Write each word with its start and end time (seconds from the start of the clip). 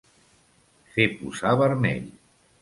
Fer 0.95 1.07
posar 1.19 1.53
vermell. 1.61 2.09